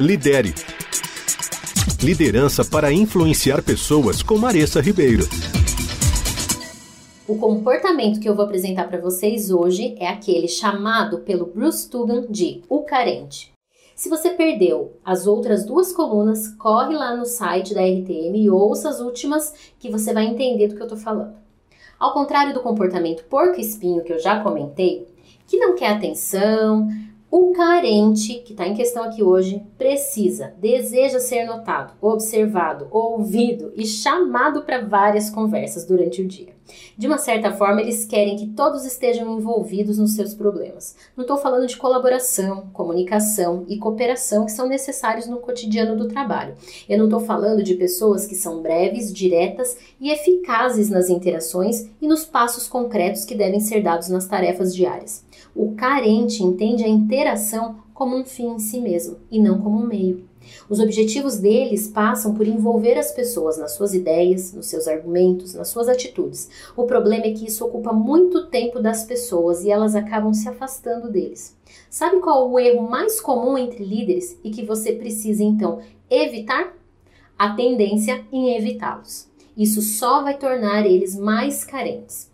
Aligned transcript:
Lidere. 0.00 0.54
Liderança 2.02 2.64
para 2.64 2.90
influenciar 2.90 3.62
pessoas 3.62 4.22
com 4.22 4.38
Maressa 4.38 4.80
Ribeiro. 4.80 5.24
O 7.28 7.36
comportamento 7.36 8.18
que 8.18 8.26
eu 8.26 8.34
vou 8.34 8.46
apresentar 8.46 8.88
para 8.88 8.98
vocês 8.98 9.50
hoje 9.50 9.94
é 9.98 10.08
aquele 10.08 10.48
chamado 10.48 11.18
pelo 11.18 11.44
Bruce 11.44 11.88
Tugan 11.90 12.26
de 12.28 12.62
o 12.70 12.82
carente. 12.82 13.52
Se 13.94 14.08
você 14.08 14.30
perdeu 14.30 14.96
as 15.04 15.26
outras 15.26 15.64
duas 15.66 15.92
colunas, 15.92 16.48
corre 16.48 16.94
lá 16.94 17.14
no 17.14 17.26
site 17.26 17.74
da 17.74 17.82
RTM 17.82 18.34
e 18.34 18.50
ouça 18.50 18.88
as 18.88 18.98
últimas 18.98 19.52
que 19.78 19.90
você 19.90 20.14
vai 20.14 20.24
entender 20.24 20.68
do 20.68 20.74
que 20.74 20.80
eu 20.80 20.86
estou 20.86 20.98
falando. 20.98 21.36
Ao 22.00 22.14
contrário 22.14 22.54
do 22.54 22.60
comportamento 22.60 23.24
porco-espinho 23.24 24.02
que 24.02 24.12
eu 24.12 24.18
já 24.18 24.40
comentei, 24.42 25.06
que 25.46 25.58
não 25.58 25.74
quer 25.74 25.90
atenção, 25.90 26.88
o 27.34 27.50
carente, 27.52 28.42
que 28.44 28.52
está 28.52 28.68
em 28.68 28.74
questão 28.74 29.04
aqui 29.04 29.22
hoje, 29.22 29.62
precisa, 29.78 30.52
deseja 30.58 31.18
ser 31.18 31.46
notado, 31.46 31.94
observado, 31.98 32.88
ouvido 32.90 33.72
e 33.74 33.86
chamado 33.86 34.64
para 34.64 34.84
várias 34.84 35.30
conversas 35.30 35.86
durante 35.86 36.20
o 36.20 36.28
dia. 36.28 36.52
De 36.96 37.06
uma 37.06 37.18
certa 37.18 37.52
forma, 37.52 37.80
eles 37.80 38.04
querem 38.04 38.36
que 38.36 38.48
todos 38.48 38.84
estejam 38.84 39.38
envolvidos 39.38 39.98
nos 39.98 40.14
seus 40.14 40.34
problemas. 40.34 40.96
Não 41.16 41.22
estou 41.22 41.36
falando 41.36 41.66
de 41.66 41.76
colaboração, 41.76 42.68
comunicação 42.72 43.64
e 43.68 43.78
cooperação 43.78 44.46
que 44.46 44.52
são 44.52 44.68
necessários 44.68 45.26
no 45.26 45.38
cotidiano 45.38 45.96
do 45.96 46.08
trabalho. 46.08 46.54
Eu 46.88 46.98
não 46.98 47.06
estou 47.06 47.20
falando 47.20 47.62
de 47.62 47.74
pessoas 47.74 48.26
que 48.26 48.34
são 48.34 48.62
breves, 48.62 49.12
diretas 49.12 49.76
e 50.00 50.10
eficazes 50.10 50.90
nas 50.90 51.08
interações 51.08 51.88
e 52.00 52.06
nos 52.06 52.24
passos 52.24 52.68
concretos 52.68 53.24
que 53.24 53.34
devem 53.34 53.60
ser 53.60 53.82
dados 53.82 54.08
nas 54.08 54.26
tarefas 54.26 54.74
diárias. 54.74 55.24
O 55.54 55.74
carente 55.74 56.42
entende 56.42 56.84
a 56.84 56.88
interação 56.88 57.76
como 58.02 58.16
um 58.16 58.24
fim 58.24 58.48
em 58.48 58.58
si 58.58 58.80
mesmo 58.80 59.18
e 59.30 59.40
não 59.40 59.60
como 59.60 59.78
um 59.78 59.86
meio. 59.86 60.28
Os 60.68 60.80
objetivos 60.80 61.38
deles 61.38 61.86
passam 61.86 62.34
por 62.34 62.48
envolver 62.48 62.98
as 62.98 63.12
pessoas 63.12 63.56
nas 63.56 63.76
suas 63.76 63.94
ideias, 63.94 64.52
nos 64.52 64.66
seus 64.66 64.88
argumentos, 64.88 65.54
nas 65.54 65.68
suas 65.68 65.88
atitudes. 65.88 66.50
O 66.76 66.82
problema 66.82 67.26
é 67.26 67.30
que 67.30 67.46
isso 67.46 67.64
ocupa 67.64 67.92
muito 67.92 68.48
tempo 68.48 68.80
das 68.80 69.04
pessoas 69.04 69.62
e 69.62 69.70
elas 69.70 69.94
acabam 69.94 70.34
se 70.34 70.48
afastando 70.48 71.12
deles. 71.12 71.56
Sabe 71.88 72.18
qual 72.18 72.50
o 72.50 72.58
erro 72.58 72.90
mais 72.90 73.20
comum 73.20 73.56
entre 73.56 73.84
líderes 73.84 74.36
e 74.42 74.50
que 74.50 74.64
você 74.64 74.92
precisa 74.94 75.44
então 75.44 75.78
evitar? 76.10 76.76
A 77.38 77.54
tendência 77.54 78.24
em 78.32 78.56
evitá-los. 78.56 79.28
Isso 79.56 79.80
só 79.80 80.24
vai 80.24 80.36
tornar 80.36 80.84
eles 80.86 81.16
mais 81.16 81.64
carentes. 81.64 82.31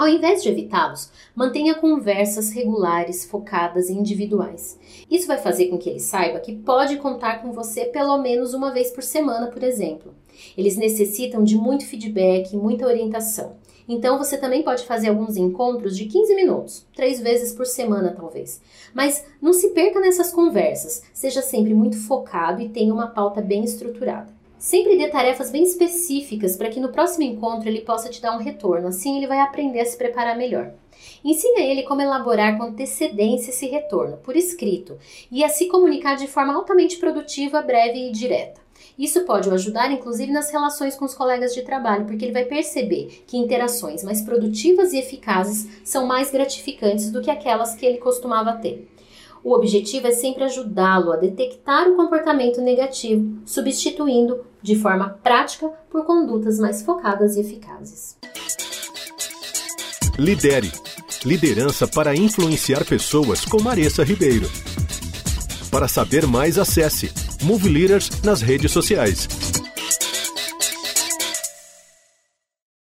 Ao 0.00 0.08
invés 0.08 0.42
de 0.42 0.48
evitá-los, 0.48 1.10
mantenha 1.36 1.74
conversas 1.74 2.48
regulares 2.52 3.26
focadas 3.26 3.90
e 3.90 3.92
individuais. 3.92 4.78
Isso 5.10 5.26
vai 5.26 5.36
fazer 5.36 5.66
com 5.66 5.76
que 5.76 5.90
ele 5.90 6.00
saiba 6.00 6.40
que 6.40 6.56
pode 6.56 6.96
contar 6.96 7.42
com 7.42 7.52
você 7.52 7.84
pelo 7.84 8.16
menos 8.16 8.54
uma 8.54 8.72
vez 8.72 8.90
por 8.90 9.02
semana, 9.02 9.48
por 9.48 9.62
exemplo. 9.62 10.14
Eles 10.56 10.78
necessitam 10.78 11.44
de 11.44 11.54
muito 11.54 11.84
feedback 11.84 12.56
muita 12.56 12.86
orientação. 12.86 13.56
Então 13.86 14.16
você 14.16 14.38
também 14.38 14.62
pode 14.62 14.86
fazer 14.86 15.10
alguns 15.10 15.36
encontros 15.36 15.94
de 15.94 16.06
15 16.06 16.34
minutos, 16.34 16.86
três 16.96 17.20
vezes 17.20 17.52
por 17.52 17.66
semana 17.66 18.16
talvez. 18.16 18.58
Mas 18.94 19.26
não 19.38 19.52
se 19.52 19.68
perca 19.68 20.00
nessas 20.00 20.32
conversas, 20.32 21.02
seja 21.12 21.42
sempre 21.42 21.74
muito 21.74 21.98
focado 21.98 22.62
e 22.62 22.70
tenha 22.70 22.94
uma 22.94 23.08
pauta 23.08 23.42
bem 23.42 23.64
estruturada. 23.64 24.39
Sempre 24.60 24.98
dê 24.98 25.08
tarefas 25.08 25.50
bem 25.50 25.62
específicas 25.62 26.54
para 26.54 26.68
que 26.68 26.78
no 26.78 26.90
próximo 26.90 27.24
encontro 27.24 27.66
ele 27.66 27.80
possa 27.80 28.10
te 28.10 28.20
dar 28.20 28.36
um 28.36 28.42
retorno, 28.42 28.88
assim 28.88 29.16
ele 29.16 29.26
vai 29.26 29.40
aprender 29.40 29.80
a 29.80 29.86
se 29.86 29.96
preparar 29.96 30.36
melhor. 30.36 30.74
Ensine 31.24 31.62
a 31.62 31.64
ele 31.64 31.82
como 31.84 32.02
elaborar 32.02 32.58
com 32.58 32.64
antecedência 32.64 33.48
esse 33.48 33.66
retorno, 33.66 34.18
por 34.18 34.36
escrito, 34.36 34.98
e 35.32 35.42
a 35.42 35.48
se 35.48 35.66
comunicar 35.66 36.14
de 36.14 36.26
forma 36.26 36.54
altamente 36.54 36.98
produtiva, 36.98 37.62
breve 37.62 38.10
e 38.10 38.12
direta. 38.12 38.60
Isso 38.98 39.24
pode 39.24 39.48
o 39.48 39.54
ajudar, 39.54 39.90
inclusive, 39.90 40.30
nas 40.30 40.50
relações 40.50 40.94
com 40.94 41.06
os 41.06 41.14
colegas 41.14 41.54
de 41.54 41.62
trabalho, 41.62 42.04
porque 42.04 42.22
ele 42.22 42.34
vai 42.34 42.44
perceber 42.44 43.24
que 43.26 43.38
interações 43.38 44.04
mais 44.04 44.20
produtivas 44.20 44.92
e 44.92 44.98
eficazes 44.98 45.70
são 45.82 46.04
mais 46.04 46.30
gratificantes 46.30 47.10
do 47.10 47.22
que 47.22 47.30
aquelas 47.30 47.74
que 47.74 47.86
ele 47.86 47.96
costumava 47.96 48.58
ter. 48.58 48.86
O 49.42 49.54
objetivo 49.54 50.06
é 50.06 50.12
sempre 50.12 50.44
ajudá-lo 50.44 51.12
a 51.12 51.16
detectar 51.16 51.88
o 51.88 51.96
comportamento 51.96 52.60
negativo, 52.60 53.38
substituindo 53.44 54.44
de 54.62 54.76
forma 54.76 55.18
prática 55.22 55.68
por 55.90 56.04
condutas 56.04 56.58
mais 56.58 56.82
focadas 56.82 57.36
e 57.36 57.40
eficazes. 57.40 58.18
Lidere. 60.18 60.70
Liderança 61.24 61.86
para 61.86 62.14
influenciar 62.14 62.84
pessoas 62.84 63.44
com 63.44 63.62
Maressa 63.62 64.02
Ribeiro. 64.02 64.48
Para 65.70 65.86
saber 65.86 66.26
mais, 66.26 66.58
acesse 66.58 67.10
Move 67.42 67.68
Leaders 67.68 68.10
nas 68.22 68.42
redes 68.42 68.72
sociais. 68.72 69.28